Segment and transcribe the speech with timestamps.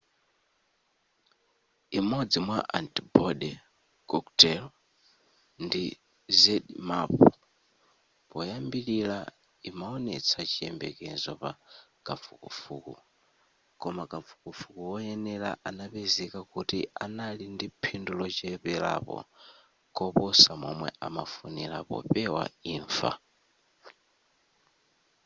[1.99, 3.49] imodzi mwa antibody
[4.09, 4.63] cocktail
[5.65, 5.83] ndi
[6.41, 7.13] zmapp
[8.29, 9.17] poyambilira
[9.69, 11.51] imawonetsa chiyembekezo pa
[12.05, 12.93] kafukufuku
[13.81, 19.17] koma kafukufuku woyenera anapezeka kuti anali ndi phindu locheperako
[19.95, 22.43] kuposa momwe amafunira popewa
[22.73, 23.11] imfa